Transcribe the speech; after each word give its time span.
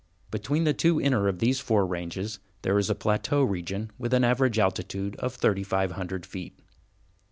Between 0.31 0.63
the 0.63 0.73
two 0.73 0.99
inner 0.99 1.27
of 1.27 1.37
these 1.37 1.59
four 1.59 1.85
ranges, 1.85 2.39
there 2.63 2.79
is 2.79 2.89
a 2.89 2.95
plateau 2.95 3.43
region 3.43 3.91
with 3.99 4.15
an 4.15 4.23
average 4.23 4.57
altitude 4.57 5.15
of 5.17 5.35
3500 5.35 6.25
feet. 6.25 6.57